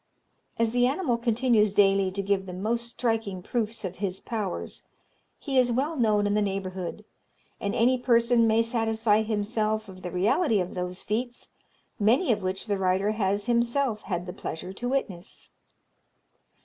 As 0.57 0.71
the 0.71 0.87
animal 0.87 1.15
continues 1.15 1.75
daily 1.75 2.09
to 2.09 2.23
give 2.23 2.47
the 2.47 2.55
most 2.55 2.87
striking 2.89 3.43
proofs 3.43 3.85
of 3.85 3.97
his 3.97 4.19
powers, 4.19 4.81
he 5.37 5.59
is 5.59 5.71
well 5.71 5.95
known 5.95 6.25
in 6.25 6.33
the 6.33 6.41
neighbourhood, 6.41 7.05
and 7.59 7.75
any 7.75 7.99
person 7.99 8.47
may 8.47 8.63
satisfy 8.63 9.21
himself 9.21 9.87
of 9.87 10.01
the 10.01 10.09
reality 10.09 10.59
of 10.59 10.73
those 10.73 11.03
feats, 11.03 11.49
many 11.99 12.31
of 12.31 12.41
which 12.41 12.65
the 12.65 12.79
writer 12.79 13.11
has 13.11 13.45
himself 13.45 14.01
had 14.01 14.25
the 14.25 14.33
pleasure 14.33 14.73
to 14.73 14.89
witness. 14.89 15.51